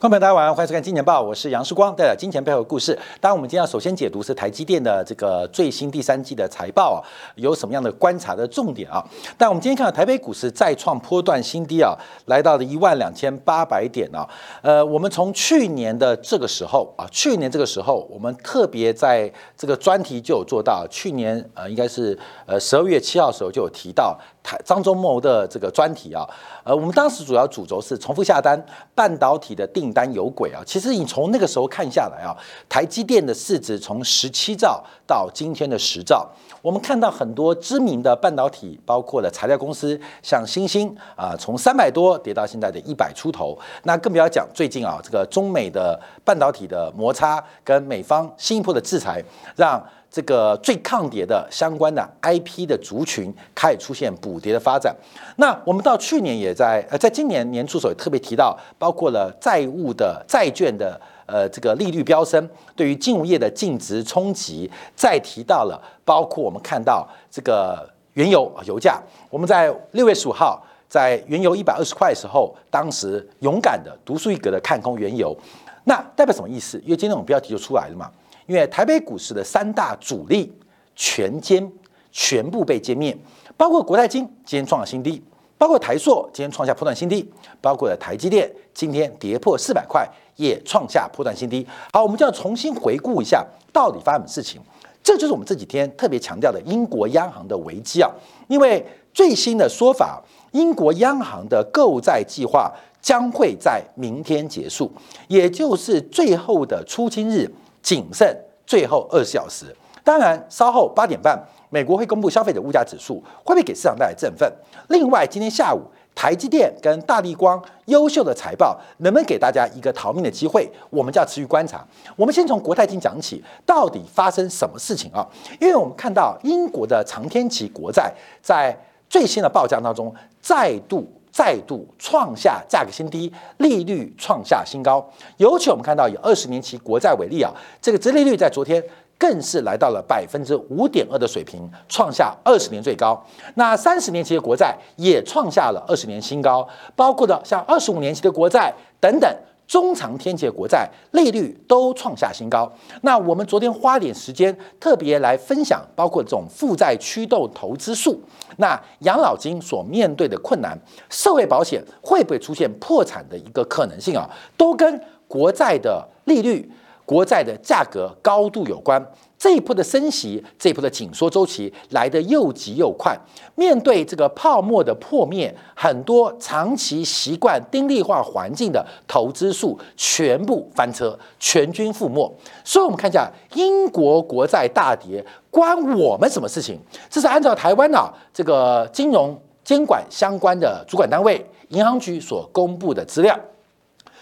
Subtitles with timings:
[0.00, 2.98] 观众朋友，大家晚上，欢迎收看《金钱报》，我是杨世光，带来金钱背后的故事。
[3.20, 7.04] 当然，我们今天要首先解读是台积电的这个最新第三季的财报啊，
[7.34, 9.04] 有什么样的观察的重点啊？
[9.36, 11.94] 但我们今天看到台北股市再创波段新低啊，
[12.24, 14.26] 来到了一万两千八百点啊。
[14.62, 24.18] 呃，我们从去年的这个时候啊，去年这个时候，我们特别在这个专题就有做到，去年呃，应该是呃十二月七号的时候就有提到。
[24.42, 26.26] 台张忠谋的这个专题啊，
[26.64, 28.60] 呃，我们当时主要主轴是重复下单，
[28.94, 30.62] 半导体的订单有轨啊。
[30.66, 32.34] 其实你从那个时候看下来啊，
[32.68, 36.26] 台积电的市值从十七兆到今天的十兆，
[36.62, 43.58] 我们看到很多知名的半导体，包括了材料公司，像星星啊，从三百多跌到现在的一百出头。
[43.84, 49.22] 那更不要讲最近啊，这个中美的半导体的摩擦跟美方新一波的制裁，
[49.56, 49.82] 让。
[50.12, 54.92] 这个最抗跌的相关的 IP 的族群开始出现补跌的发展。
[55.36, 61.00] 那我们到去年也在呃，在今年年初时候也特别提到，包括了债务的债券的
[61.30, 64.70] 呃这个利率飙升，对于金融业的净值冲击。
[64.96, 69.00] 再提到了，包括我们看到这个原油油价，
[69.30, 75.36] 我们在六月十五号在原油一百二十块的时候，当时勇敢的独树一格的看空原油，
[75.84, 76.76] 那代表什么意思？
[76.84, 78.10] 因为今天我们标题就出来了嘛。
[78.46, 80.52] 因为台北股市的三大主力
[80.96, 81.70] 全歼，
[82.10, 83.16] 全部被歼灭，
[83.56, 85.22] 包括国泰金今天创了新低，
[85.56, 90.04] 包括台塑今天创下破断新低，包括了台积电今天跌破四百块，
[90.40, 91.66] 也创下破断新低。
[91.92, 94.60] 好，我们就要重新回顾一下到底发生什么事情。
[95.02, 98.10] 这就是我们这几天特别强调的英国央行的危机啊！
[98.48, 104.90] 因为最新的说法，英国央行的购债计划将会在明天结束，
[105.28, 107.50] 也就是最后的出清日。
[107.82, 108.28] 仅剩
[108.66, 114.52] 最后二十小时，当然稍后八点半，美国会公布消费者物价指数，会不会给市场带来振奋？
[114.88, 115.80] 另外，今天下午
[116.14, 120.70] 台积电跟大立光优秀的财报，能不能给大家一个逃命的机会？
[120.90, 121.86] 我们就要持续观察。
[122.16, 125.26] 我们先从国泰金讲起，到底发生什么事情啊？
[125.60, 128.12] 因为我们看到英国的长天期国债
[128.42, 128.76] 在
[129.08, 131.06] 最新的报价当中再度。
[131.32, 135.08] 再度创下价格新低，利率创下新高。
[135.36, 138.82] 尤其我们看到以二十年期国债为例啊，这个殖利率在昨天
[139.20, 143.22] 更是来到了百分之五点二的水平，创下二十年最高。
[143.56, 146.66] 那三十年期的国债也创下了二十年新高，
[146.96, 149.30] 包括的像二十五年期的国债等等。
[149.66, 152.68] 中长天期国债利率都创下新高。
[153.02, 158.20] 那我们昨天花点时间特别来分享，包括这种负债驱动投资数，
[158.56, 160.76] 那养老金所面对的困难，
[161.08, 164.28] 社会保险会不会出现破产的一个可能性啊？
[164.56, 166.68] 都跟国债的利率、
[167.10, 169.04] 国债的价格高度有关。
[169.36, 173.18] 这一波的升息，这一波的紧缩周期来得又急又快。
[173.56, 182.32] 面对这个泡沫的破灭，很多长期习惯丁力化环境的投资数全部翻车，全军覆没。
[182.62, 186.78] 所以，我们看一下英国国债大跌，关我们什么事情？
[187.08, 193.36] 这是按照台湾啊这个金融监管相关的主管单位银行局所公布的资料，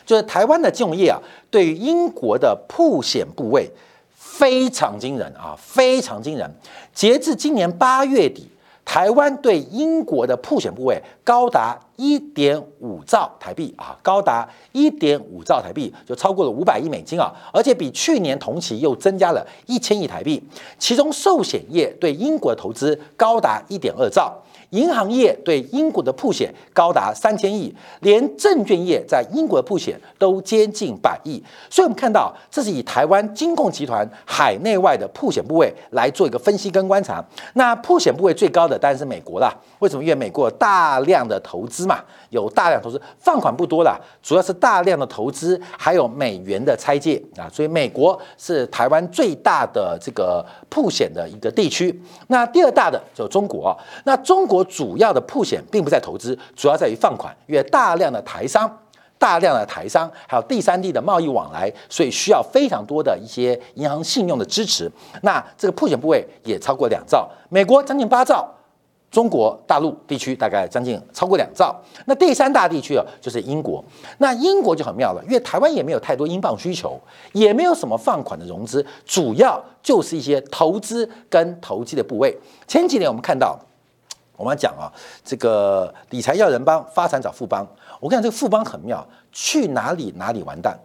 [0.09, 1.21] 就是台湾的金融业啊，
[1.51, 3.71] 对于英国的铺险部位。
[4.21, 6.49] 非常惊人啊，非常惊人！
[6.95, 8.49] 截至今年八月底，
[8.85, 20.41] 台湾对英国的铺险部位高达一点五兆台币啊，高达一点五兆台币，就超过了五百亿美金啊，而且比去年同期又增加了一千亿台币。
[20.79, 24.41] 其中寿险业对英国的投资高达一点二兆。
[24.71, 37.25] 银行业对英国的铺险高达三千亿，连证券业在英国的铺险都接近百亿，所以我们看到这是以台湾金控集团海内外的铺险部位来做一个分析跟观察。
[37.55, 40.03] 那铺险部位最高的当然是美国啦，为什么？
[40.03, 51.99] 因为美国大量的投资嘛，有大量投资，放款不多啦，主要是大量的投资，还有美元的拆借啊，所以美国是台湾最大的这个铺险的一个地区。
[52.27, 53.75] 那第二大的就中国，
[54.05, 54.58] 那中国。
[54.65, 58.71] 主要的铺险并不在投资，主要在于放款，因为大量的台商、
[59.19, 64.91] 大量的台商还有第三地的贸易往来，所以需要非常多的一些银行信用的支持。
[65.23, 68.49] 那这个铺险部位也超过两兆，美国将近八兆，
[69.11, 71.75] 中国大陆地区大概将近超过两兆。
[72.07, 73.83] 那第三大地区啊，就是英国。
[74.19, 77.01] 那英国就很妙了，因为台湾也没有太多英镑需求，
[77.33, 82.39] 也没有什么放款的融资，主要就是一些投资跟投机的部位。
[82.69, 83.59] 前几年我们看到。
[84.39, 84.87] 我们讲啊，
[85.25, 87.67] 这个理财要人帮，发展找富帮。
[87.99, 90.79] 我跟你讲，这个富帮很妙，去哪里哪里完蛋，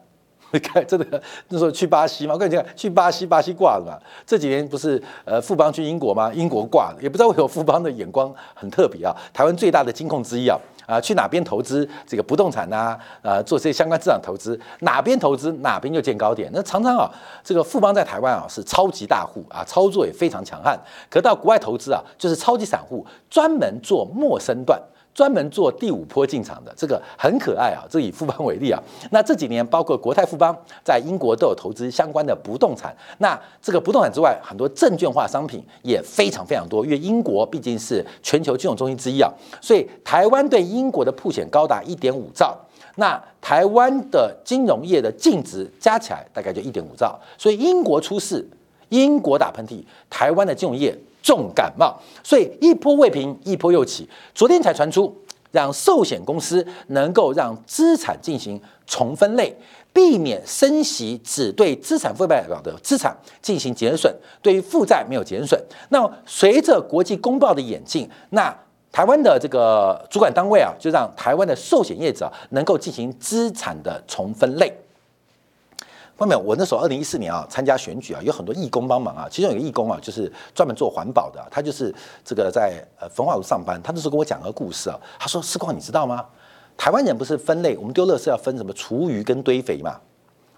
[0.54, 3.98] 你看，真的那时候去巴西嘛，我跟你讲，去巴西，巴西挂了嘛。
[4.24, 6.32] 这几年不是呃富邦去英国吗？
[6.32, 9.16] 英国挂了，也不知道为什么富邦的眼光很特别啊。
[9.34, 10.56] 台湾最大的金控之一啊，
[10.86, 12.96] 啊去哪边投资这个不动产呐？
[13.24, 16.52] 呃做这些相关资产投资，哪边投资哪边就见高点。
[16.54, 17.10] 那常常啊，
[17.44, 20.80] 这个富邦在台湾啊是超级大户啊，操作也非常强悍。
[21.10, 24.80] 可到国外投资啊，就是超级散户，专门做陌生段。
[25.14, 27.86] 专门做第五波进场的这个很可爱啊！
[27.90, 28.82] 这以富邦为例啊，
[29.12, 32.96] 那这几年包括国泰富邦在英国都有投资相关的不动产。
[33.20, 39.32] 那这个不动产之外，很多证券化商品也非常非常多，因为英国毕竟是全球金融中心之一啊，
[39.62, 42.58] 所以台湾对英国的铺险高达一点五兆。
[42.96, 48.48] 那台湾的金融业的净值加起来大概就一点五兆，所以英国出事，
[48.90, 50.96] 英国打喷嚏，台湾的金融业。
[51.24, 54.08] 重感冒，所以一波未平，一波又起。
[54.36, 55.12] 昨天才传出，
[55.52, 59.56] 让寿险公司能够让资产进行重分类，
[59.94, 65.60] 避免升息只对资产负债表的资产进行减损，对于负债没有减损。
[65.90, 68.54] 那随着国际公报的演进，那
[68.92, 74.72] 台湾的这个主管单位啊，就让台湾的寿险业者能够进行资产的重分类。
[76.16, 81.94] 后面我那时候二零一四年啊参加选举啊，有很多义工帮忙啊，其中有个义工啊，就是专门做环保的，他就是
[82.24, 86.26] 这个在呃焚化炉上班，他那时候跟我讲个故事啊，他说：“世光，你知道吗？
[86.78, 90.00] 台湾人不是分类，我们丢垃圾要分什么厨余跟堆肥嘛？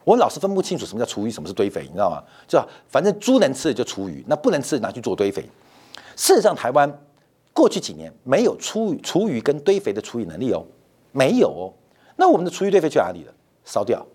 [0.03, 2.21] 我老是分不清楚什么叫厨余，什么是堆肥，你知道吗？
[2.47, 5.41] 就反正猪能吃的就厨余，那不能吃的拿去做堆肥。
[6.15, 6.99] 事实上，台湾
[7.53, 10.63] 过去几年没有厨余、厨余跟堆肥的处理能力哦，
[11.11, 11.73] 没有哦。
[12.17, 13.33] 那我们的厨余堆肥去哪里了？
[13.63, 14.05] 烧掉。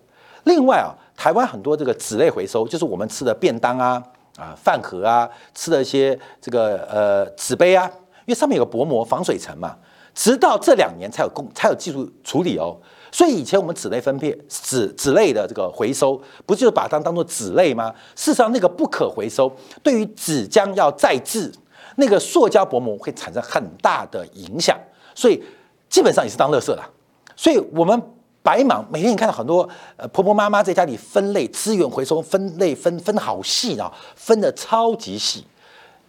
[0.45, 0.95] 另外啊。
[1.21, 4.03] 台湾很多这个纸类回收，就是我们吃的便当啊、
[4.39, 7.85] 啊饭盒啊，吃的一些这个呃纸杯啊，
[8.21, 9.77] 因为上面有个薄膜防水层嘛，
[10.15, 12.75] 直到这两年才有工才有技术处理哦。
[13.13, 17.93] 所以以前我们纸类分配纸纸类的这个回收，不就是把它当做纸类吗？
[18.17, 21.53] 事实上，那个不可回收，对于纸浆要再制，
[21.97, 24.75] 那个塑胶薄膜会产生很大的影响，
[25.15, 25.45] 所以
[25.91, 26.91] 基本上也是当垃圾了。
[27.37, 28.03] 所以我们。
[28.43, 35.45] 白忙，每天你看到很多呃婆婆妈妈在家里分类资源回收，分类分分好细啊，分的超级细，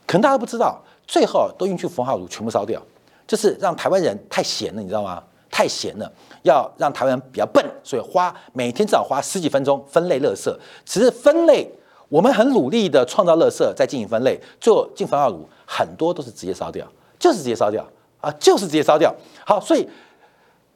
[0.07, 2.81] 可能大家不知道，最后都运去焚化炉全部烧掉，
[3.27, 5.21] 就是让台湾人太闲了，你知道吗？
[5.51, 6.09] 太闲了，
[6.43, 10.49] 要让台湾人比较笨，所以花每天至少花十几分钟分类垃圾。
[10.85, 11.69] 只是分类，
[12.07, 16.87] 我们很努力的创造垃圾，再进行分类，做进焚化炉，很多都是直接烧掉，
[17.19, 17.85] 就是直接烧掉
[18.21, 19.13] 啊，就是直接烧掉。
[19.45, 19.85] 好，所以。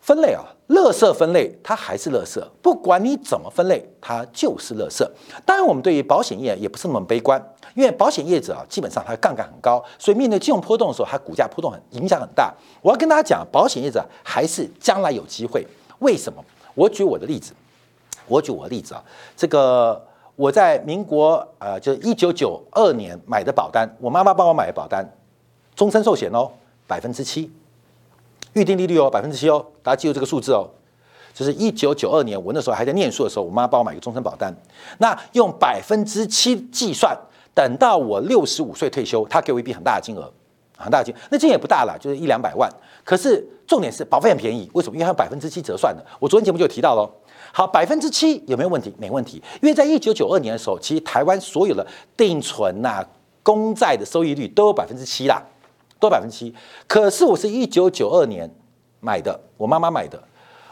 [0.05, 5.03] 分类啊，垃圾分类它还是垃圾，不管你怎么分类，它就是垃圾。
[5.43, 7.43] 当然，我们对于保险业也不是那么悲观，
[7.73, 12.53] 因为保险业者啊，基本上它杠杆很高，所以面对金融波动的时候，它股价波动很影响很大。
[12.83, 15.65] 我要跟大家讲，保险业者还是将来有机会。
[15.97, 16.45] 为什么？
[16.75, 17.51] 我举我的例子，
[18.27, 19.03] 我举我的例子啊，
[19.35, 19.99] 这个
[20.35, 25.03] 我在民国呃，就是一九九二年买的保单，我妈妈帮我买的保单，
[25.75, 26.51] 终身寿险哦，
[26.85, 27.51] 百分之七。
[28.55, 30.69] 预定利率哦，百分之七哦，大家记住这个数字哦。
[31.33, 34.55] 就是一九九二年，我那时候还在念书的时候，我妈帮我买一个终身保单。
[34.99, 37.13] 那用百分之七计算，
[37.53, 40.31] 等到我六十五岁退休，她给我一笔很大的金额，
[40.77, 42.71] 很大的金，那金也不大了，就是一两百万。
[43.03, 44.95] 可是重点是保费很便宜，为什么？
[44.95, 46.01] 因为它有百分之七折算的。
[46.17, 47.11] 我昨天节目就有提到喽。
[47.51, 48.95] 好，百分之七有没有问题？
[48.97, 51.85] 没问题，因为在一九九二年的时候，其实台湾所有的
[52.15, 53.05] 定存呐、
[53.43, 55.43] 公债的收益率都有百分之七啦。
[55.99, 56.53] 多百分之七，
[56.87, 58.49] 可是我是一九九二年
[58.99, 60.21] 买的，我妈妈买的，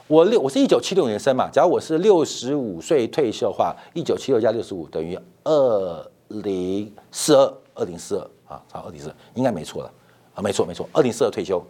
[0.08, 9.92] 我六我是一九七六年生嘛，假如我是六十五岁退休的话，一九七六加六十五等于二零四二，二零四二啊，好，二零四二应该没错了
[10.36, 11.64] 啊，没错没错，二零四二退休，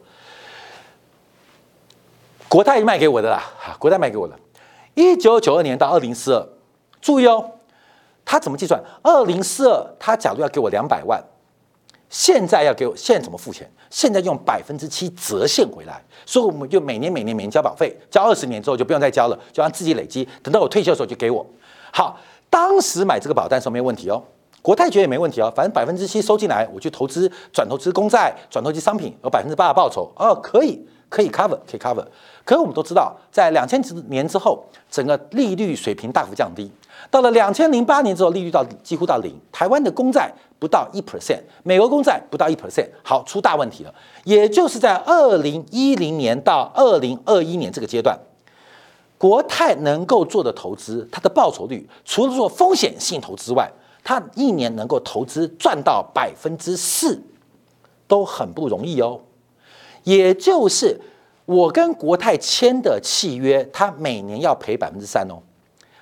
[2.50, 3.44] 国泰卖给我的啦，
[3.78, 4.38] 国泰卖给我的，
[4.96, 6.48] 一九九二年到二零四二，
[7.00, 7.52] 注意哦，
[8.26, 8.84] 他怎么计算？
[9.04, 11.24] 二零四二，他假如要给我两百万。
[12.14, 13.68] 现在要给我，现在怎么付钱？
[13.90, 21.44] 现在用百分之七折现回来，所以我们就每年每年每年交保费，交二十年之后就不用再交了，就按自己累积，等到我退休的时候就给我。
[21.92, 22.20] 好，
[22.52, 24.24] 当时买这个保单时候没问题哦，
[24.62, 32.04] 国泰觉得也没问题哦，反正百分之七收进来，我去投资，转投资公债，转投资商品，有百分之八的报酬哦，可以可以 cover 可以 cover。
[32.44, 33.80] 可是我们都知道，在两千
[34.10, 36.72] 年之后，整个利率水平大幅降低。
[37.12, 39.32] 到了两千零八年之后，利率到几乎到零。
[39.52, 43.94] 台湾的公债不到一 percent，美国公债不到一 percent，好出大问题了。
[44.24, 48.18] 也就是在二零一零年到二零二一年这个阶段，
[49.20, 53.72] 国泰能够做的投资，它的报酬率除了做风险性投资外，
[54.04, 57.22] 它一年能够投资赚到百分之四，
[58.08, 59.20] 都很不容易哦。
[60.04, 61.00] 也就是
[61.46, 65.42] 我跟国泰签的契约，它每年要赔百分之三哦。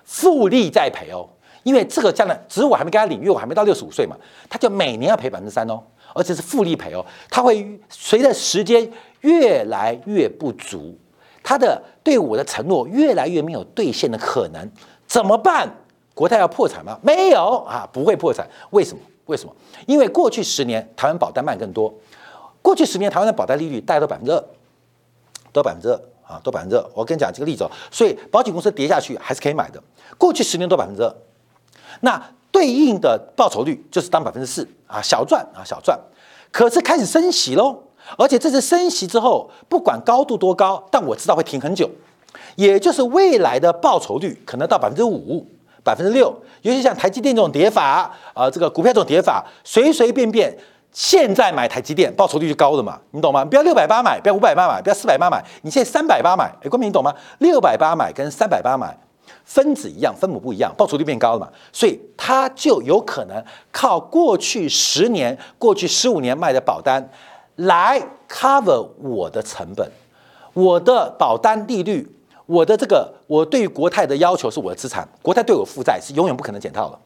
[0.04, 1.30] 复利再赔哦，
[1.64, 4.16] 因为这个将来只是我还没跟他领，因为我还没到六十五岁嘛，
[4.50, 5.82] 他就每年要赔百分之三哦，
[6.14, 8.92] 而且是复利赔哦，他会随着时间
[9.22, 10.98] 越来越不足，
[11.42, 14.70] 他的对我的承诺越来越没有兑现的可能，
[15.08, 15.72] 怎么办？
[16.14, 17.00] 国泰要破产吗？
[17.02, 18.46] 没有啊，不会破产。
[18.72, 19.02] 为什么？
[19.28, 19.56] 为什么？
[19.88, 21.94] 因为过去十年台湾保单卖更多，
[22.62, 24.44] 过去十年台湾的保单利率大概都百分之二，
[25.52, 26.86] 都百分之二啊，都百分之二。
[26.94, 29.82] 我跟你讲这个例子哦，所以保险公司跌下去还是可以买的。
[30.18, 31.16] 过去十年都百分之二，
[32.02, 36.00] 那对应的报酬率就是当百分之四啊，小赚啊，小赚。
[36.52, 37.84] 可是开始升息喽，
[38.18, 41.90] 而且这次升息之后，不管高度多高，但我知道会停很久，
[42.56, 45.46] 也就是未来的报酬率可能到百分之五。
[45.84, 50.56] 百分之六，尤其像台积电这种跌法，啊，这个股票这种跌法，随随便便
[50.92, 53.46] 现在买台积电，报酬率就高了嘛，你懂吗？
[53.46, 57.14] 不要六百八买，不要五百八买，不要四百八买，你现在三百八买，哎，光明你懂吗？
[57.40, 58.98] 六百八买跟三百八买，
[59.46, 67.10] 分子一样，分母不一样，报酬率变高了嘛，所以它就有可能靠过去十年、过去十五年卖的保单
[67.56, 69.90] 来 cover 我的成本，
[70.54, 72.18] 我的保单利率。
[72.48, 77.00] 我的这个，我对于国泰的要求是我的资产，国泰对我负债是永远不可能减套的。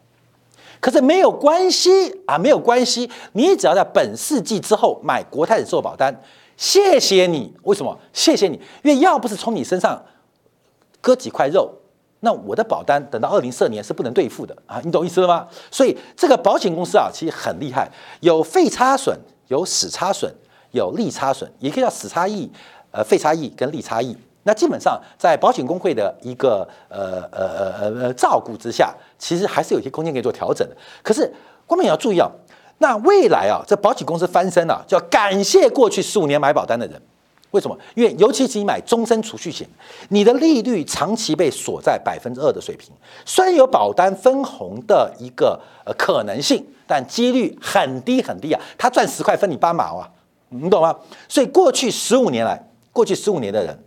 [0.85, 6.15] 可是没有关系啊，没有关系，你只要在本世纪之后买国泰的寿保单，
[6.57, 7.51] 谢谢你。
[7.63, 7.97] 为什么？
[8.13, 9.99] 谢谢你，因为要不是从你身上
[11.01, 11.73] 割几块肉，
[12.19, 15.47] 那我的保单等到二零四二年是不能兑付的啊，你懂意思了吗？
[15.71, 20.31] 所以这个保险公司啊，其实很厉害，有费差损，有死差损，
[20.69, 22.47] 有利差损，也可以叫死差异、
[22.91, 24.15] 呃费差异跟利差异。
[24.47, 27.47] 那基本上，在保险工会的一个呃呃
[27.79, 30.77] 呃呃照顾之下，其实还是有些空间可以做调整的。
[31.01, 31.33] 可是，
[31.65, 32.29] 光明也要注意啊，
[32.77, 37.01] 那未来啊，这保险公司翻身了，就要感谢过去十五年买保单的人。
[37.49, 37.75] 为什么？
[37.95, 39.67] 因为尤其是你买终身储蓄险，
[40.09, 42.91] 你的利率长期被锁在百分之二的水平，
[43.25, 48.61] 虽然有保单分红的一个呃可能性，但几率很低很低啊。
[48.77, 50.07] 他赚十块分你八毛啊，
[50.49, 50.95] 你懂吗？
[51.27, 52.61] 所以过去十五年来，
[52.93, 53.79] 过去十五年的人。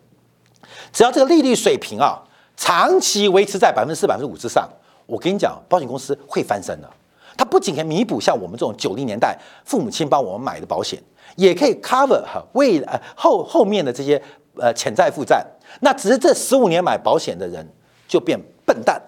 [0.92, 2.23] 只要这个利率水平啊，
[2.57, 4.68] 长期维持在百分之四、百分之五之上，
[5.07, 6.88] 我跟你讲，保险公司会翻身的。
[7.37, 11.00] 它不仅可以弥补像我们这种九零年代父母亲帮我们买的保险，
[11.37, 14.21] 也可以 cover 哈未呃后后面的这些
[14.57, 15.47] 呃潜在负债。
[15.80, 17.64] 那只是这十五年买保险的人
[18.09, 19.00] 就变笨蛋，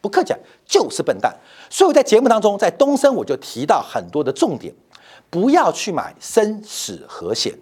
[0.00, 0.32] 不客气
[0.64, 1.30] 就是笨蛋。
[1.68, 4.72] 所以我在节目当中，在东升我就提到很多的重点，
[5.28, 7.52] 不要去买生死和险。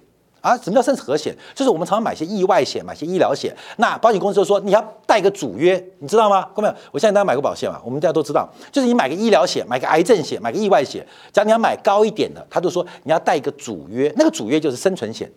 [0.43, 1.35] 啊，什么叫生死和险？
[1.55, 3.57] 就是我们常常买些意外险，买些医疗险。
[3.77, 6.47] 那保险公司就说你要带个主约，你知道吗？
[6.53, 7.81] 各位，我现在大家买过保险嘛？
[7.85, 11.07] 我们大家都知道，就是你买个医疗险，买个癌症险，买个意外险。
[11.33, 15.31] 假如你要买高一点的，他就说你要带一个主约，那个主约就是生存险。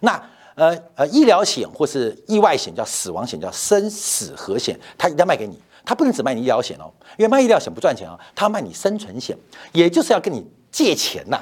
[0.00, 0.20] 那
[0.56, 9.38] 呃呃，医疗险或是意外险叫死亡险，叫生死和险，他一定要卖给你，他不能只卖你医疗险哦，因为卖医疗险不赚钱哦，他卖你生存险，
[9.70, 11.38] 也就是要跟你借钱呐，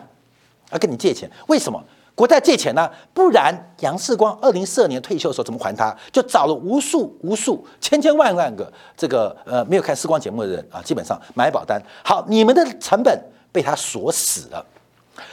[0.70, 1.82] 要跟你借钱，为什么？
[2.16, 5.94] 国债借钱呢，不然杨世光二零四二年退休的时候怎么还他？
[6.10, 11.78] 就找了无数无数千千万万个这个呃没有看世光节目的人啊，基本上买保单。
[12.02, 14.64] 好，你们的成本被他锁死了，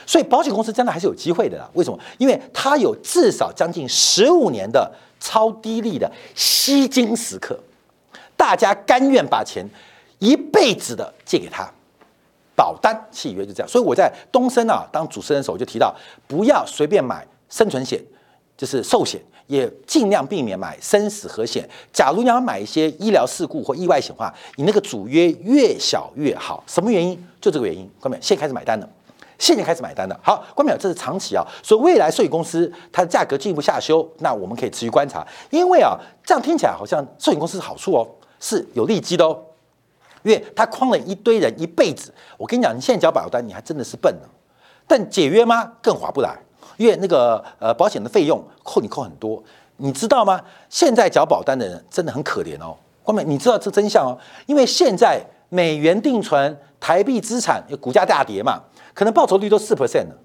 [0.06, 1.66] 所以保险公司将来还是有机会的啦。
[1.72, 1.98] 为什么？
[2.18, 7.58] 因为他有至少将近十五年的超低利的吸金时刻，
[8.36, 9.66] 大家甘愿把钱
[10.18, 11.66] 一辈子的借给他。
[12.56, 15.94] 保单契约就这样，所以我在东升啊当主持人的时候，就提到
[16.26, 18.00] 不要随便买生存险，
[18.56, 21.68] 就是寿险，也尽量避免买生死和险。
[21.92, 26.62] 假如你要买一些医疗事故或意外险的话，你那个主约越小越好。
[26.66, 27.22] 什么原因？
[27.40, 27.90] 就这个原因。
[28.00, 28.88] 关淼，现在开始买单了，
[29.38, 30.18] 现在开始买单了。
[30.22, 35.26] 好，关淼，这是长期啊，所以未来寿险公司它的价格进一步下修，那我们可以持续观察。
[35.50, 38.08] 因为啊，这样听起来好像寿险公司是好处哦，
[38.38, 39.38] 是有利基的哦。
[40.24, 44.28] 因为他框了一堆人一辈子，我跟你讲，你现在缴保单，你还真的是笨呢。
[44.86, 45.72] 但解约吗？
[45.80, 46.36] 更划不来，
[46.76, 49.42] 因为那个呃保险的费用扣你扣很多，
[49.76, 50.40] 你知道吗？
[50.68, 52.76] 现在缴保单的人真的很可怜哦。
[53.02, 58.60] 后面你知道这真相哦，因为现在美元定存、台币资产股价大跌嘛，
[58.92, 60.16] 可能报酬率都四 percent 了，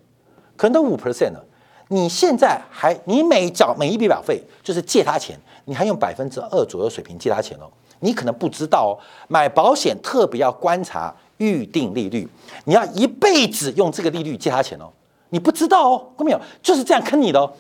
[0.56, 1.46] 可能都五 percent 了。
[1.90, 5.38] 你现在还你每缴每一笔保费就是借他钱，
[5.70, 7.70] 你还用百分之二左右水平借他钱哦。
[8.00, 8.92] 你可能不知道哦，
[9.28, 12.28] 买保险特别要观察预定利率，
[12.66, 14.90] 你要一辈子用这个利率借他钱哦。
[15.30, 16.42] 你不知道哦，看没有？
[16.64, 17.54] 就是这样坑你的哦。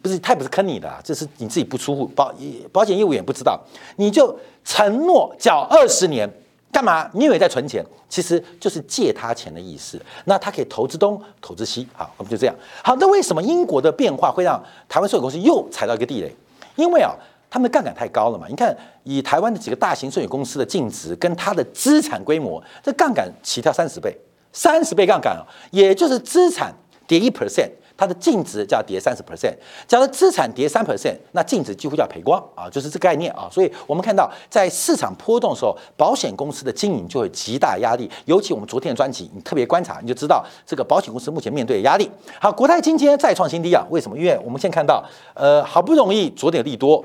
[0.00, 2.32] 不是，他也不是坑你的，这是你自己不出户，保
[2.72, 3.60] 保险业务员不知道，
[3.96, 6.28] 你就承诺缴二十年，
[6.70, 7.08] 干嘛？
[7.14, 10.00] 你以为在存钱，其实就是借他钱的意思。
[10.24, 12.54] 那他可以投资东，投资西，好，我们就这样。
[12.82, 16.34] 好，那为什么英国的变化会让台湾寿险公司又踩到一个地雷？
[16.76, 17.14] 因为啊。
[17.56, 18.46] 他们杠杆太高了嘛？
[18.50, 24.14] 你看，以台湾的几个大型寿险公司的净值跟它的资产规模，这杠杆起跳三十倍，
[24.52, 26.74] 三十倍杠杆啊，也就是资产
[27.06, 27.70] 跌一 percent。
[27.98, 29.54] 它的净值就要跌三十 percent，
[29.88, 33.48] 假如资产跌三 percent，那净值几乎就要赔光啊，就是这概念啊。
[33.50, 38.10] 所以我们看到，在市场波动的时候，保险公司的经营就会极大压力。
[38.26, 42.10] 尤其我们昨天的专辑，你特别观察，你就知道这个保险公司目前面对的压力。
[42.38, 44.18] 好，国泰今天再创新低啊，为什么？
[44.18, 47.02] 因为我们先看到，呃，好不容易昨天利多，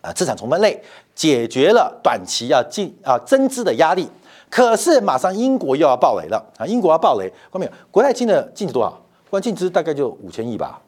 [0.00, 0.82] 啊，资产重分类
[1.14, 4.08] 解决了短期要进啊增资的压力，
[4.48, 7.72] 可是马上英国又要爆雷了啊，英国要爆雷，看到没有？
[7.90, 9.00] 国泰金的净值多少？
[9.28, 10.80] 关净值大概就五千亿吧，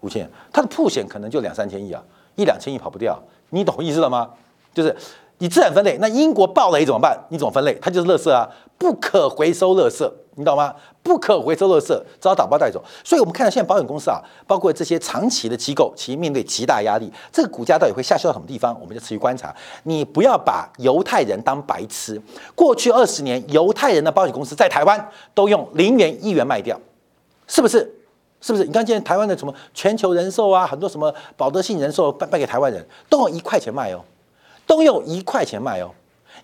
[0.00, 2.02] 五千，它的铺险可能就两三千亿啊，
[2.34, 3.16] 一两千亿跑不掉，
[3.50, 4.30] 你懂意思了吗？
[4.72, 4.94] 就是
[5.38, 7.16] 你资产分类，那英国爆雷怎么办？
[7.28, 7.74] 你怎么分类？
[7.80, 10.74] 它就是垃圾啊，不可回收垃圾，你懂吗？
[11.02, 11.88] 不可回收垃圾，
[12.20, 12.82] 只好打包带走。
[13.04, 18.76] 所以我们看到现在保险公司啊，包括这些长期的机构，其实面对极大压力，这个股价到底会下修到什么地方？
[18.80, 19.54] 我们就持续观察。
[19.84, 22.20] 你不要把犹太人当白痴，
[22.54, 26.78] 过去二十年，犹太人的保险公司在台湾都用零元一元卖掉。
[27.46, 27.78] 是不是？
[28.40, 28.64] 是不是？
[28.64, 34.00] 你看，现在台湾的什么全球人寿啊，很多什么保德信人寿卖卖给台湾人都用一块钱卖哦，
[34.66, 35.90] 都用一块钱卖哦。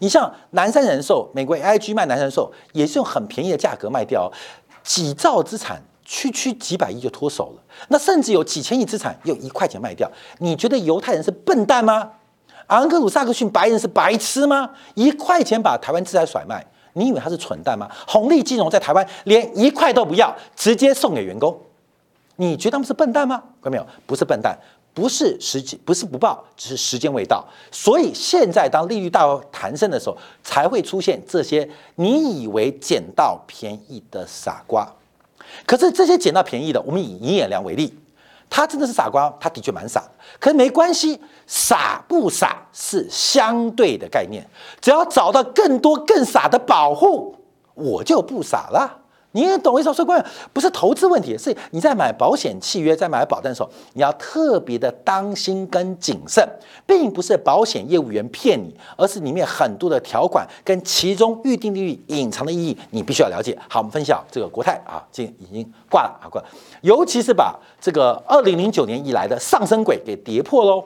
[0.00, 4.30] 你像南山人寿，美国 IG 卖南山人寿也是用很便宜的价格卖掉，
[4.82, 7.62] 几兆资产区区几百亿就脱手了。
[7.88, 12.10] 那甚至有几千亿资产用一块钱卖掉，你觉得犹太人是笨蛋吗？
[12.66, 14.70] 昂格鲁萨克逊白人是白痴吗？
[14.94, 16.64] 一块钱把台湾资产甩卖？
[16.94, 17.88] 你以为他是蠢蛋吗？
[18.06, 21.56] 红利金融在台湾连一块都不要，直接送给员工。
[22.36, 23.42] 你觉得他们是笨蛋吗？
[23.62, 23.86] 看到没有？
[24.06, 24.58] 不是笨蛋，
[25.00, 27.42] 不是时机，不是不报，只是时间未到。
[27.72, 34.86] 所以现在当利率大弹升的时候，才会出现这些你以为捡到便宜的傻瓜。
[35.64, 37.98] 可是这些捡到便宜的，我们以银眼良为例。
[38.50, 40.04] 他真的是傻瓜，他的确蛮傻，
[40.38, 44.46] 可是没关系，傻不傻是相对的概念，
[44.82, 47.34] 只要找到更多更傻的保护，
[47.72, 48.99] 我就不傻了。
[49.32, 49.92] 你也懂我意思？
[49.94, 56.46] 说关键不是投资问题，是你在买保险契约、在买保单的时候，你要特别的当心跟谨慎，
[56.86, 63.56] 并不是保险业务员骗你，而是里面很多的条款跟其中预定利率隐藏的意义，你必须要了解。
[63.68, 66.48] 好，我们分享这个国泰啊，这已经挂了啊挂了，
[66.82, 70.84] 尤其是把这个二零零九年以来的上升轨给跌破喽。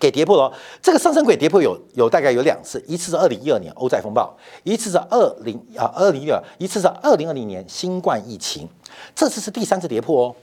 [0.00, 4.34] 给跌破了，这个上升轨跌破有有大概有两次，一次是二零一二年欧债风暴，
[4.64, 8.66] 一次是二零啊二零一二，一次是二零二零年新冠疫情，
[9.14, 10.34] 这次是第三次跌破哦。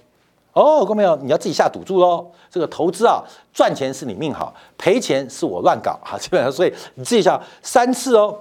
[0.53, 2.31] 哦，各位朋友，你要自己下赌注喽。
[2.49, 6.17] 这个投资啊，赚钱是你命好，赔钱是我乱搞 啊。
[6.17, 8.39] 基本上，所以你自己想三次哦，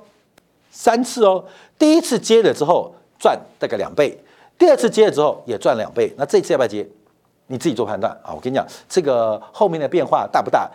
[0.70, 1.44] 三次哦。
[1.78, 4.18] 第一次接了之后赚大概两倍，
[4.56, 6.86] 第二次接了之后也赚两倍，那这次要不要接？
[7.48, 8.32] 你自己做判断啊。
[8.34, 10.70] 我跟你讲，这个后面的变化大不大？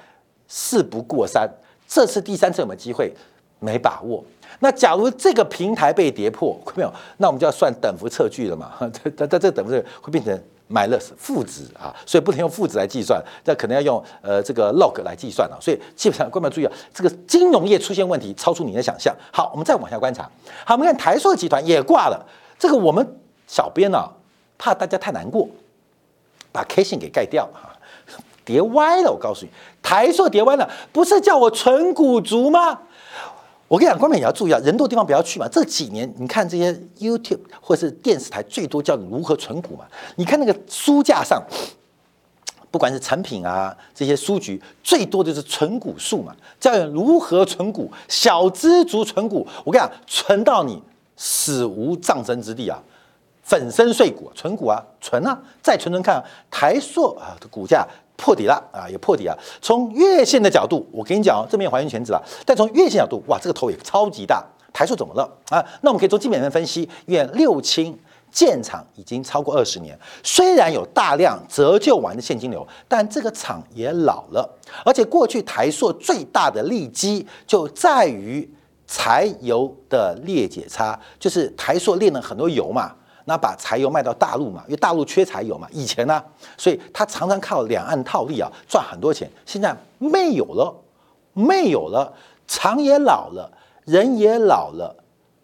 [0.54, 1.50] 事不过三，
[1.88, 3.14] 这次第三次有没有机会？
[3.60, 4.22] 没把握。
[4.60, 8.74] 那假如这个平台被跌破， 没有，那我们就要算等幅测距了嘛？
[9.16, 10.38] 这、这、这等幅会变成
[10.70, 15.58] minus 负值啊，所以不能用负值来计算，这可能要用呃这个 log 来计算了。
[15.62, 19.16] 所以基本上，各位注意啊，这个金融业出现问题，超出你的想象。
[19.32, 20.30] 好，我们再往下观察。
[20.66, 22.28] 好，我们看台硕集团也挂了。
[22.60, 23.08] 这个我们
[23.48, 24.10] 小编呢，
[24.58, 25.48] 怕大家太难过，
[26.52, 27.71] 把 K 线给盖掉哈。
[28.44, 29.52] 跌歪了，我告诉你，
[29.82, 32.80] 台硕跌歪了，不是叫我纯股族吗？
[33.68, 35.48] 我跟你讲，观众也要注意啊，人多地方不要去嘛。
[35.50, 39.86] 这几年你看这些 YouTube 或是电视台，最多叫你如何存股嘛。
[40.18, 41.42] 你看那个书架上，
[42.70, 49.48] 不管是成品啊，这些书局，最多就是存股术嘛，教你如何存股，小资族存股。
[49.64, 50.84] 我跟你讲，存到你
[51.16, 52.78] 死无葬身之地啊，
[53.44, 57.88] 粉身碎骨，存股啊，存啊，再存存看，台塑啊的股价。
[58.18, 59.36] 破底了啊，也破底啊！
[59.64, 62.24] 从月线的角度，我跟你讲哦，这边还原全值了。
[62.46, 65.58] 但从月线角度，哇，这个头也超级大，台塑怎么了啊？
[65.82, 67.98] 那我们可以做基本面分析，因为六轻
[68.32, 74.48] 建厂已经超过二十年，虽然有大量折旧完的现金流，但这个厂也老了。
[74.86, 78.48] 而且过去台塑最大的利基就在于
[78.86, 82.94] 柴油的裂解差，就是台塑炼了很多油嘛。
[83.26, 85.68] 那把柴油卖到大陆嘛，因为大陆缺柴油嘛。
[85.72, 86.24] 以前呢，
[86.58, 89.30] 所以他常常靠两岸套利啊赚很多钱。
[89.46, 90.74] 现在没有了，
[91.34, 92.12] 没有了，
[92.48, 93.52] 厂也老了，
[93.86, 94.96] 人也老了，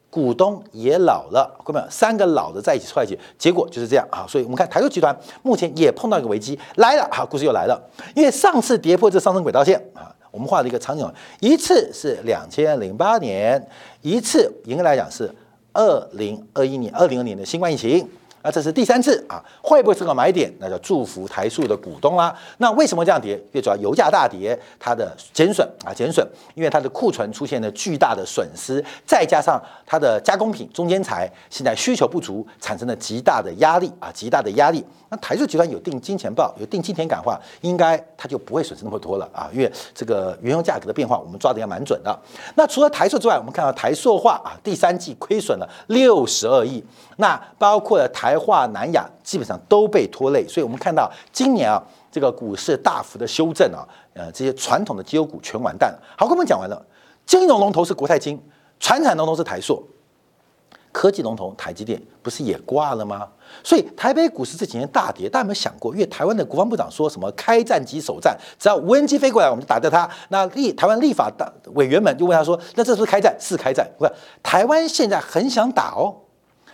[0.10, 4.26] 股东也老了，各位三个老的在一起出来结，结果就是这样啊。
[4.28, 7.80] 所以我们看台塑集团目前也碰到一个危机来了，好，故事又来了。
[8.16, 11.10] 因为上次跌破这上升轨道线啊，我们画了一个场景，
[11.40, 13.70] 一次是两千零八年，
[14.02, 15.32] 一次应该来讲是。
[15.78, 18.10] 二零二一年、二零二年的新冠疫情，
[18.48, 20.50] 那这是第三次啊，会不会是个买点？
[20.58, 22.34] 那就祝福台塑的股东啦。
[22.60, 23.38] 那为什么这样跌？
[23.52, 34.82] 最主要油价大跌，它的减损啊减损，因为它的库存出现了巨大的损失，再加上它的加工品中间材现在需求不足，产生了极大的压力啊极大的压力。
[35.10, 42.18] 那台塑集团有定金钱报，有定金田感化，应该它就不会损失那么多了啊，因为这个原油价格的变化我们抓的也蛮准的。
[42.56, 46.82] 那除了台塑之外，我们看到台塑化啊，第三季亏损了六十二亿，
[47.18, 50.48] 那包括了台化、南亚，基本上都被拖累。
[50.48, 56.00] 所以我们看到今年啊，这个股市大幅的修正啊，呃，这些传统的绩优股全完蛋了。
[56.18, 56.86] 好，跟我们讲完了，
[57.26, 58.42] 金融龙头是国泰金，
[58.80, 59.86] 传产龙头是台塑。
[60.94, 63.28] 科技龙头台积电不是也挂了吗？
[63.64, 65.94] 所以台北股市这几年大跌，大家有没有想过？
[65.94, 70.10] 因为台湾的国防部长说什么开战即首战，只要无人机飞过来，我们就打掉它。
[70.30, 73.36] 那立台湾立法的委员们就问他说：“那这是不是开战？
[73.40, 73.88] 是开战？
[74.00, 74.12] 不是？
[74.42, 76.16] 台湾现在很想打哦，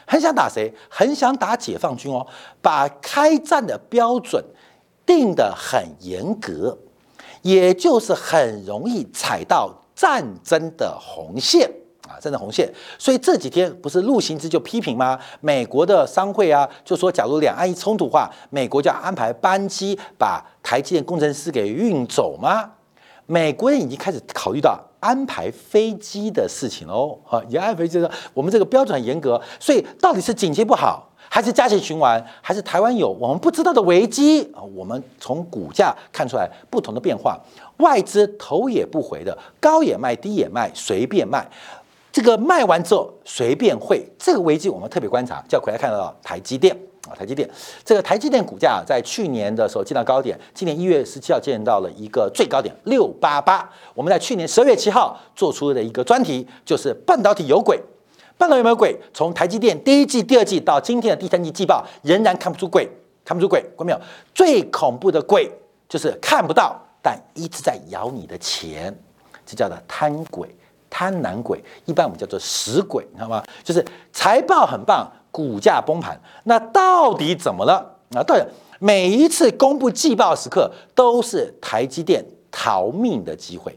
[0.06, 0.74] 很想打谁？
[0.90, 2.26] 很想打解放军哦，
[2.62, 4.44] 把开战的标准
[5.06, 6.78] 定得很严格，
[7.42, 11.70] 也就是很容易踩到战争的红线。”
[12.04, 15.18] 啊，战争红线，所以这几天不是陆行之就批评吗？
[15.40, 22.70] 美国的商会啊，就说假如两岸一冲突的话，美国就要安排班机把台积电工程师给运走吗？
[23.26, 27.20] 美国人已经开始考虑到安排飞机的事情哦。
[27.30, 28.02] 啊，也安排飞机，
[28.34, 34.64] 我们这个标准很严格，所以到底是景气不好，还是加息循环，还是台湾有我们不知道的危机啊？
[34.74, 37.38] 我们从股价看出来不同的变化，
[37.80, 41.46] 外资头也不回的，高也卖，低也卖，随便卖。
[42.12, 46.78] 这个卖完之后随便汇，这个危机我们特别观察，就要回来看到台积电
[47.10, 47.50] 啊，台积电
[47.84, 53.70] 这个台积电股价在去年的时候见到高点，今年一月十七号见到了一个最高点六八八。
[53.94, 57.78] 我们在去年十二月七号做出的一个专题，就是半导体有鬼，
[58.38, 58.98] 半导体有没有鬼？
[59.14, 62.90] 从台积电第一季、第二季到今天的第三季季报，仍然看不出鬼，
[63.26, 64.00] 看不出鬼，看没有？
[64.34, 65.52] 最恐怖的鬼
[65.90, 68.98] 就是看不到，但一直在咬你的钱，
[69.46, 70.48] 这叫做贪鬼。
[70.96, 73.44] 贪婪鬼，一般我们叫做死鬼，你知道吗？
[73.64, 77.98] 就是财报很棒，股价崩盘，那到底怎么了？
[78.16, 78.46] 啊，对，
[78.78, 83.76] 每一次公布季报时刻都是台积电逃命的机会，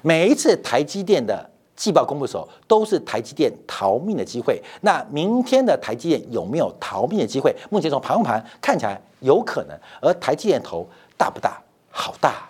[0.00, 4.58] 每一次台积电的季报公布时候都是台积电逃命的机会。
[4.80, 7.54] 那明天的台积电有没有逃命的机会？
[7.68, 10.88] 目前从盘盘看起来有可能，而台积电头
[11.18, 11.60] 大不大？
[11.90, 12.48] 好大，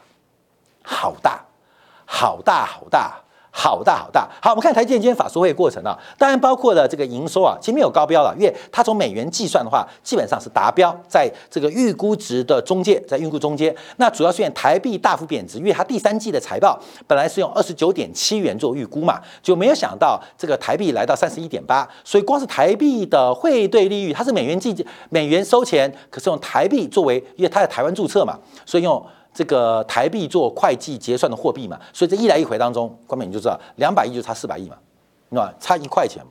[0.85, 1.45] 好大，
[2.07, 3.21] 好大，好大。
[3.53, 29.05] 好大好大，好，我们看台积电今天法说会过程啊，当然包括了这个营收啊，前面有高标了，因为它从美元计算的话，基本上是达标，在这个预估值的中介，在预估中间，那主要是因台币大幅贬值，因为它第三季的财报本来是用二十九点七元做预估嘛，就没有想到这个台币来到三十一点八，所以光是台币的汇兑利率，它是美元计美元收钱，可是用台币作为，因为它在台湾注册嘛，所以用。
[29.33, 34.77] 这个台币做会计结算的货币嘛，所以这一来一回当中，关美你就知道，两百亿就差四百亿嘛，
[35.31, 35.53] 那？
[35.59, 36.23] 差一块钱，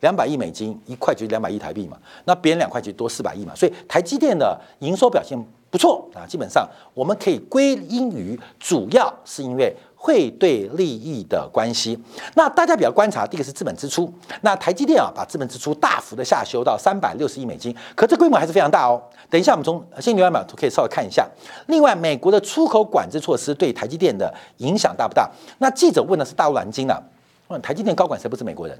[0.00, 5.38] 两百亿美金一块就两百亿台币嘛，那别人两块就多四百亿嘛，所以台积电的营收表现
[5.70, 9.74] 不错啊，基本上我们可以归因于主要是因为。
[10.04, 11.96] 汇兑利益的关系，
[12.34, 14.12] 那大家比较观察，第一个是资本支出。
[14.40, 19.00] 那台积电啊，把资本支出大幅的下修到三百六十亿美金，可这规模还是非常大哦。
[19.30, 21.24] 等一下我们从先留两秒图可以稍微看一下。
[21.68, 25.30] 另外，美国的出口管制措施对台积电的影响大不大？
[25.58, 27.00] 那记者问的是大陆蓝鲸啊，
[27.46, 28.76] 问台积电高管谁不是美国人？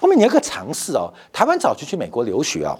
[0.00, 2.78] 我们你要个尝试哦，台湾早期去美国留学哦，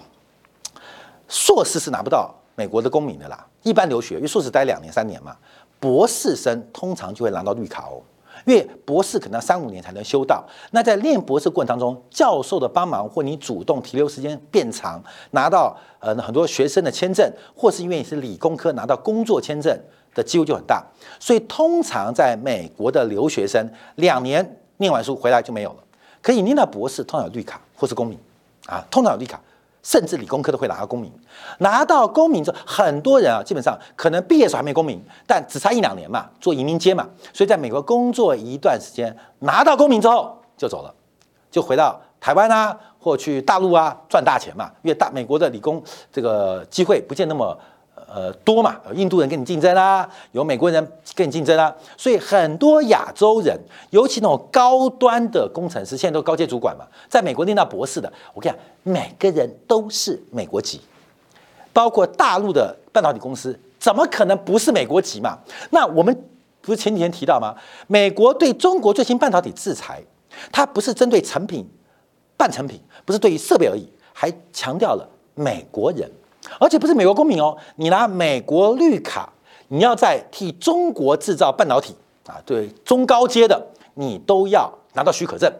[1.27, 5.35] 硕士是拿不到美国的公民的啦，一般留学因为硕士待两年三年嘛。
[5.81, 7.99] 博士生通常就会拿到绿卡哦，
[8.45, 10.45] 因为博士可能要三五年才能修到。
[10.69, 19.75] 那在念博士过程当中，教授的帮忙或你主动停留时间变长，拿到呃很多学生的签证，或是因为你是理工科拿到工作签证
[20.13, 20.85] 的机会就很大。
[21.19, 25.77] 所以通常在美国的留学生两年念完书回来就没有了，
[26.21, 28.15] 可以念到博士通常有绿卡或是公民
[28.67, 29.41] 啊，通常有绿卡。
[29.83, 31.11] 甚至理工科都会拿到公民，
[31.59, 40.93] 拿到公民之后，很多人啊，基本上可能毕业时候还没公民，但只差一两年嘛，做移民街嘛，所以在美国工作一段时间，拿到公民之后就走了，
[41.49, 47.57] 就回到台湾啊，或去大陆啊赚大钱嘛，因为大美国的理工这个机会不见那么。
[48.13, 53.57] 呃，多嘛，印度人跟你竞争啦，有美国人跟你竞争啦，所以很多亚洲人，
[53.91, 60.81] 尤其那种高端的工程师，现在都高阶主管嘛，在美国念到博士的，我跟你讲，每个人都是美国籍，
[61.71, 65.39] 包括大陆的半导体公司，怎么可能不是美国籍嘛？
[65.69, 66.13] 那我们
[66.61, 67.55] 不是前几天提到吗？
[67.87, 70.03] 美国对中国最新半导体制裁，
[70.51, 71.65] 它不是针对成品、
[72.35, 76.11] 半成品，不是对于设备而已，还强调了美国人，
[76.59, 79.31] 而且不是美国公民哦，你拿美国绿卡，
[79.67, 81.95] 你要在替中国制造半导体
[82.27, 85.51] 啊，对中高阶的，你都要拿到许可证，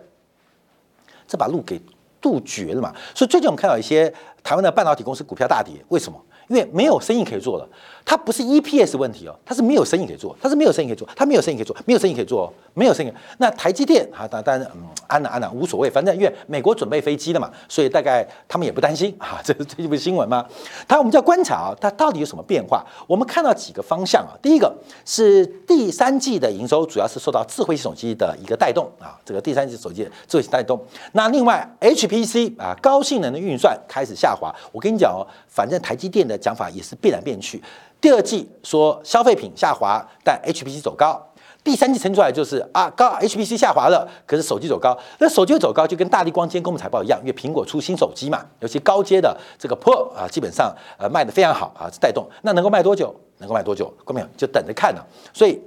[1.28, 1.82] 这把路给
[2.20, 2.94] 杜绝了嘛。
[3.16, 4.14] 所以最近我们看到一些
[4.44, 6.20] 台湾的半导体公司股票大跌，为什么？
[6.48, 7.70] 因为没有生意可以做了，
[8.06, 13.14] 它不是 EPS 问题哦，它是没有生意可以做，它是没有生意可以做，它没有生意可以做，没有生意可以做，没有生意。
[13.38, 19.40] 那台积电啊，当然嗯，安了安了，无所谓，反正因为美国准备飞机了嘛，所以大概他们也不担心啊。
[19.46, 20.46] 这这不是新闻吗？
[20.88, 22.86] 它我们叫观察啊，它到底有什么变化？
[23.08, 24.36] 我们看到几个方向啊。
[24.42, 30.78] 第一个是第三季的营收主要是受到智慧型手机的一个带动啊，这个第三季手机智慧型带动。
[31.14, 34.54] 那另外 HPC 啊，高性能的运算开始下滑。
[34.74, 36.38] 我跟你讲哦，反正台积电的。
[36.42, 37.62] 讲法也是变来变去。
[38.02, 41.28] 第二季说消费品下滑，但 HPC 走高。
[41.64, 44.98] 第三季呈出来就是啊，高 HPC 下滑了，可是手机走高。
[45.20, 52.28] 那手机走高就跟大力光今天公布财报一样，因为苹果出新手机嘛，尤其高阶的这个 Pro 啊，基本上呃卖的非常好啊，带动。
[52.42, 53.16] 那能够卖多久？
[53.38, 53.94] 能够卖多久？
[54.04, 55.06] 各位就等着看了。
[55.32, 55.62] 所以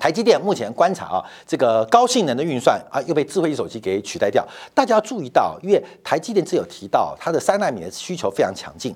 [0.00, 4.44] 台积电目前观察啊，这个高性能的运算啊，又被智慧手机给取代掉。
[4.74, 8.92] 大家要注意到，因为台积电只有提到它的三纳米的需求非常强劲。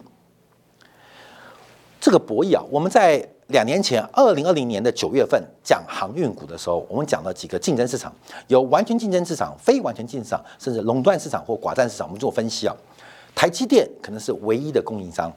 [2.00, 8.12] 这个博弈啊，我们在两年前，二零二零年的九月份讲航运股的时候，我们讲了几个竞争市场，
[8.48, 12.06] 有完全竞争市场、非完全竞争市场，甚至垄断市场或寡占市场。
[12.06, 12.74] 我们做分析啊，
[13.34, 15.32] 台积电可能是唯一的供应商。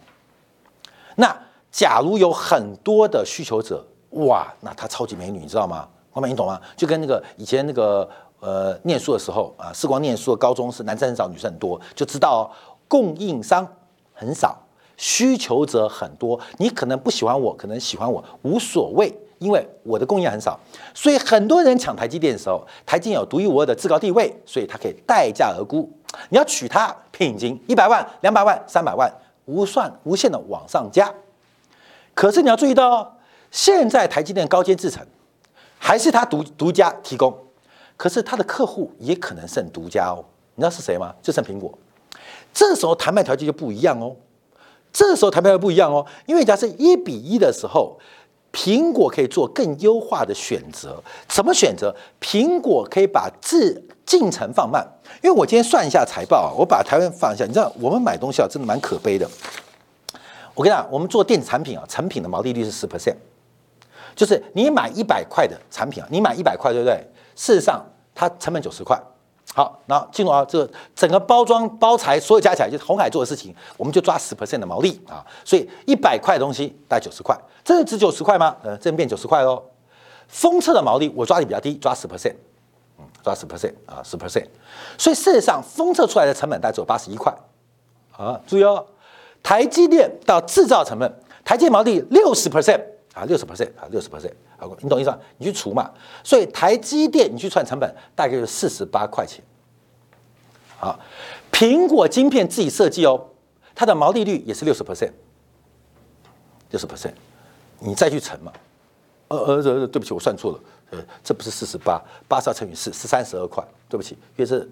[1.15, 1.35] 那
[1.71, 5.87] 假如有很多的需求者，哇，那她超级美女，你知道吗？
[6.11, 6.59] 后面你懂吗？
[6.75, 12.51] 就跟那个以前那个呃念书的时候啊，时光念书的高中是男生很少，女生很多，就知道
[12.87, 13.67] 供应商
[14.13, 14.57] 很少。
[14.99, 20.59] 需求者很多，你可能不喜欢我，可能喜欢我，无所谓，因为我的供应很少，
[20.93, 25.89] 所以很多人抢台积电的时候，台积电有独一无二的至高地位，所以它可以待价而沽。
[26.27, 29.09] 你要取它，聘金一百万、两百万、三百万，
[29.45, 31.09] 无算无限的往上加。
[32.13, 33.17] 可是你要注意到，
[33.51, 35.01] 现在台积电高阶制程
[35.77, 37.33] 还是它独独家提供，
[37.95, 40.25] 可是它的客户也可能剩独家哦。
[40.55, 41.15] 你知道是谁吗？
[41.21, 41.71] 就剩苹果。
[42.53, 44.13] 这时候谈判条件就不一样哦。
[44.91, 47.97] 这时候谈判会不一样哦，因为假设一比一的时候，
[48.52, 51.02] 苹果可以做更优化的选择。
[51.28, 51.95] 怎么选择？
[52.19, 54.86] 苹果可以把自进程放慢。
[55.21, 57.45] 因为我今天算一下财报啊，我把台湾放一下。
[57.45, 59.30] 你知道我们买东西啊，真的蛮可悲的。
[60.56, 63.15] 我跟你讲，我们做电子产品啊，成品的毛利率是十 percent，
[64.15, 66.95] 就是你买一百块的产品啊，你买一百块，对不对？
[67.36, 68.99] 事实上它成本九十块。
[69.59, 78.55] 好，那进入啊，这整个包装包材所有加起来就是红海做的事情，我们就抓十 percent 的毛利啊，所以一百块的东西大概九十块，真的值九十块吗？
[78.63, 79.61] 呃，真变九十块喽。
[80.29, 82.35] 封测的毛利我抓的比较低，抓十 percent，
[82.99, 84.45] 嗯，抓十 percent 啊，十 percent。
[84.97, 87.35] 所以事实上封测出来的成本大概只有八十一块
[88.15, 88.39] 啊。
[88.47, 88.85] 注意哦，
[89.43, 92.79] 台积电到制造成本，台积毛利六十 percent
[93.13, 94.31] 啊，六十 percent 啊，六十 percent。
[94.57, 95.19] 好，你懂意思吧？
[95.37, 95.91] 你去除嘛，
[96.23, 99.43] 所以台积电你去算成本大概是四十八块钱。
[100.79, 100.99] 好，
[101.51, 103.21] 苹果晶片自己设计哦，
[103.75, 105.11] 它的毛利率也是六十 percent，
[106.71, 107.13] 六十 percent，
[107.79, 108.51] 你再去乘嘛。
[109.27, 110.59] 呃呃，对不起，我算错了，
[110.91, 114.67] 呃，这不是四十八，八十二乘以四是三十二块，对不起，因为是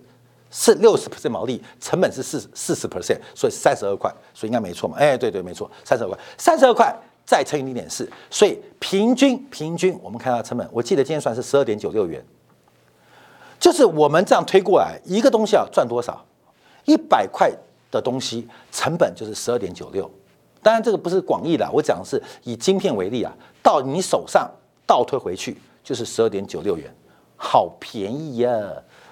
[0.50, 4.98] 是六十 percent 毛利，成本是四四十 percent，所以三十二块，所以应该没错嘛。
[4.98, 6.96] 哎，对对，没错，三十二块，三十二块。
[7.28, 12.26] 再乘以零点四，所以平均平均，我们看它成本，我记得今天算是十二点九六元，
[13.60, 16.24] 就是我们这样推过来，一个东西要赚多少？
[16.86, 17.52] 一百块
[17.91, 20.10] 的东西成本就是十二点九六。
[20.62, 24.50] 当然这个不是广义的，我讲的是以晶片为例啊，到你手上
[24.86, 26.93] 倒推回去就是十二点九六元，
[27.36, 28.52] 好便宜呀，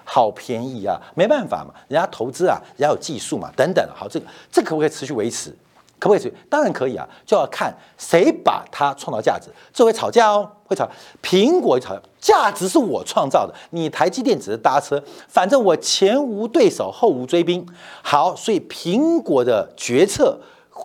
[0.04, 5.54] 好便宜啊，没办法嘛，人家投资啊，人家有技术嘛，等等，好，这个这可不可以持续维持？
[5.98, 6.32] 可不可以？
[6.50, 9.50] 当然可以啊，就要看谁把它创造价值。
[9.72, 10.88] 这会吵架哦，会吵。
[11.22, 15.02] 苹果吵架价值是我创造的，你台积电只是搭车。
[15.28, 17.66] 反正我前无对手，后无追兵。
[18.02, 20.38] 好，所以苹果的决策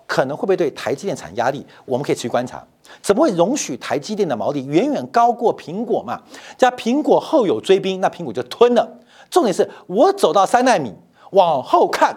[0.06, 1.66] 可能会不会对台积电产生压力？
[1.86, 2.64] 我们可以持续观察。
[3.02, 6.22] 怎么会容许台积电的毛利远远高过苹果嘛？
[6.58, 9.00] 加苹果后有追兵，那苹果就吞了。
[9.30, 10.94] 重点是我走到三纳米，
[11.32, 12.16] 往后看，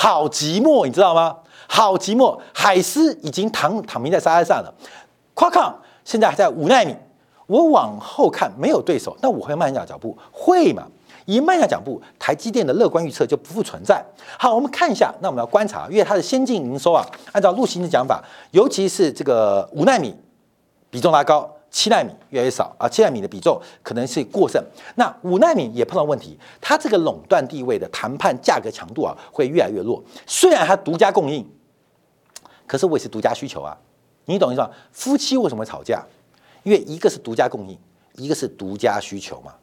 [0.00, 1.36] 好寂寞，你知道吗？
[1.66, 4.72] 好寂寞，海思已经躺躺平在沙滩上了。
[5.34, 6.94] 夸康现在还在五纳米，
[7.48, 10.86] 我往后看没有对手，那我会慢下脚步，会吗？
[11.26, 14.00] 一慢下脚步，台积电的乐观预测就不复存在。
[14.38, 20.14] 好，我们看一下，那我们要观察，因为它的先进营收啊，按照陆行的讲法，尤其是这个五纳米
[20.90, 24.62] 比重拉高，七纳米越来越少啊，七纳米的比重可能是过剩。
[24.96, 30.02] 那五纳米也碰到问题，它这个垄断地位的谈判价格强度啊会越来越弱。
[30.26, 31.46] 虽然它独家供应，
[32.66, 33.76] 可是我也是独家需求啊，
[34.24, 34.70] 你懂意思吗？
[34.92, 36.02] 夫妻为什么会吵架？
[36.62, 37.78] 因为一个是独家供应，
[38.14, 39.54] 一个是独家需求嘛。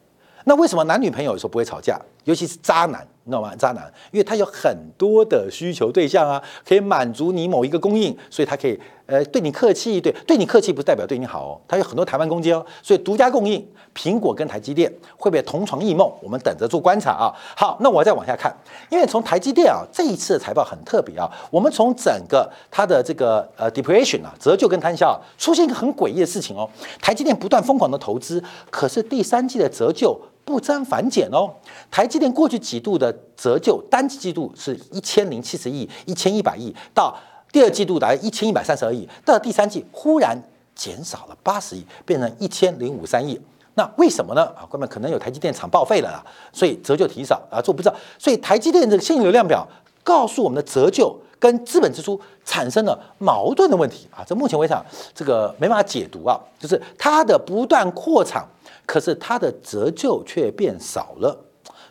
[0.44, 2.00] 那为什么男女朋友有时候不会吵架？
[2.26, 3.54] 尤其是渣男，你知道吗？
[3.56, 16.12] 渣男，因为他有很多的需求对象啊，可以满足你某一个供应，所以他可以呃对你客气，对对你客气不代表对你好哦，他有很多台湾攻击哦，所以独家供应，苹果跟台积电会不会同床异梦？
[16.20, 17.32] 我们等着做观察啊。
[17.56, 18.52] 好，那我再往下看，
[18.90, 26.68] 因为从台积电啊这一次的财报很特别啊，我们从整个它的这个呃 depreciation 啊折旧跟摊销出现一个很诡异的事情哦，
[27.00, 30.20] 台积电不断疯狂的投资，可是第三季的折旧。
[30.46, 31.52] 不增反减哦，
[31.90, 37.14] 台积电过去几度的折旧，单季度是一千零七十亿、一千一百亿，到
[37.50, 40.40] 第二季度达一千一百三十二亿，到第三季忽然
[40.76, 43.38] 减少了八十亿，变成一千零五三亿。
[43.74, 44.44] 那为什么呢？
[44.56, 47.94] 啊，官们可能有台积电厂报废了啦，所以折旧提少啊，做不知道。
[48.16, 49.66] 所以台积电这个现金流量表
[50.04, 54.74] 告诉我们的折旧跟资本支出产生了矛盾的问题啊，这目前为止
[55.12, 58.46] 这个没办法解读啊，就是它的不断扩产。
[58.86, 61.36] 可是它的折旧却变少了，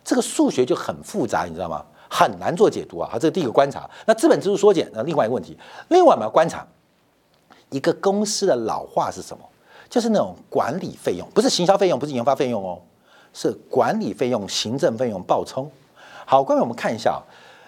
[0.04, 1.86] 这个数学就很复杂，你知道吗？
[2.08, 3.10] 很难做解读啊！
[3.12, 3.90] 好，这是第一个观察。
[4.06, 5.58] 那资本支出缩减，那另外一个问题。
[5.90, 6.66] 另外我们要观察
[7.72, 9.44] 一个公司的老化是什么？
[9.90, 12.80] 就是那种管理费用，不是行销费用，不是研发费用哦，
[13.34, 15.70] 是管理费用、行政费用爆冲。
[16.26, 17.20] 好，各位我们看一下啊，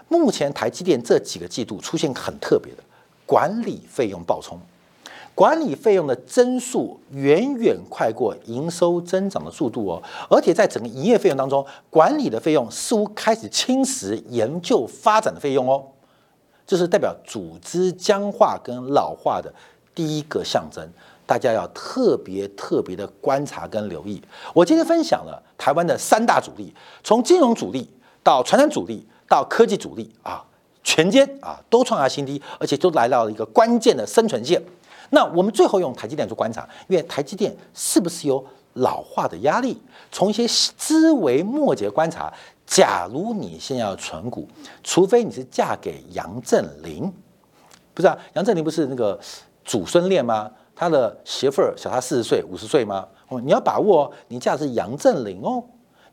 [0.08, 2.84] 目前台积电这几个季度出现很特别的
[3.26, 4.58] 管理费用爆冲。
[5.38, 15.84] 管理费用的增速远远快过营收增长的速度哦，而且在整个营业费用当中，管理的费用似乎开始侵蚀研究发展的费用哦，
[16.66, 19.54] 这是代表组织僵化跟老化的
[19.94, 20.84] 第一个象征，
[21.28, 24.20] 大家要特别特别的观察跟留意。
[24.56, 26.74] 我今天分享了台湾的三大主力，
[27.04, 27.88] 从金融主力
[28.24, 30.44] 到传统主力到科技主力啊，
[30.84, 34.60] 全间啊都创下新低，而且都来到了一个关键的生存线。
[35.10, 38.44] 那我们最后用台积电做观察，因为台积电是不是有
[38.74, 39.82] 老化的压力？
[40.12, 40.46] 从一些
[40.78, 42.32] 枝微末节观察，
[42.66, 44.48] 假如你现在要存股，
[44.84, 47.12] 除非你是嫁给杨振宁，
[47.94, 48.18] 不是啊？
[48.34, 49.20] 杨振宁不是那个
[49.64, 50.52] 祖孙恋吗？
[50.76, 53.08] 他的媳妇儿小他四十岁、五十岁吗？
[53.30, 55.64] 哦，你要把握哦，你嫁的是杨振宁哦。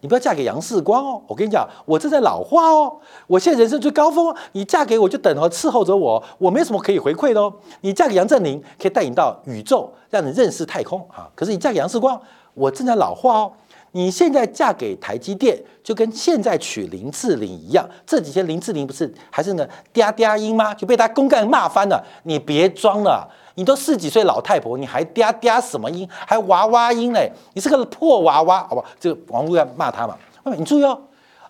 [0.05, 1.23] 你不要嫁给杨世光哦！
[1.27, 2.95] 我跟你讲，我正在老化哦。
[3.27, 7.51] 我现在人生最高峰，你嫁给我就等着伺候着我，我没有什么可以回馈的哦。
[7.81, 11.27] 你嫁给杨振宁，可以带你到宇宙，让你认识太空啊。
[11.35, 12.21] 可是你嫁给杨世光，
[12.53, 13.53] 我正在老化哦。
[13.93, 17.89] 你现在嫁给台积电，就跟现在娶林志玲一样。
[18.05, 20.75] 这几天林志玲不是还是那嗲嗲音吗？
[20.75, 22.05] 就被他公干骂翻了。
[22.25, 23.27] 你别装了。
[23.57, 26.09] 你都四几岁老太婆，你还嗲嗲什么音？
[26.11, 27.31] 还娃娃音嘞？
[27.55, 28.85] 你是个破娃娃，好不？
[28.99, 30.17] 这个网络要骂他嘛？
[30.57, 31.01] 你注意哦，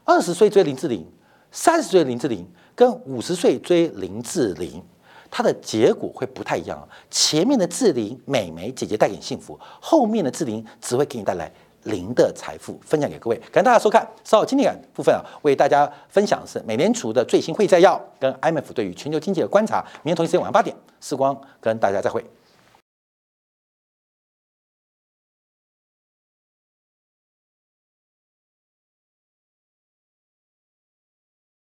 [0.04, 1.06] 二十岁追林志玲，
[1.50, 4.82] 三十岁林志玲跟五十岁追林志玲，
[5.30, 6.86] 它的结果会不太一样。
[7.10, 11.50] 前面的志玲美眉姐姐带给你幸福，后面的志玲只会给你带来。
[11.84, 14.06] 零的财富分享给各位，感谢大家收看。
[14.24, 19.84] 稍后经典部分啊，为大家分享的是美联储的最新会议摘要跟 IMF 对于全球经济的观察。
[20.02, 22.24] 明天同一时间晚上八点，时光跟大家再会。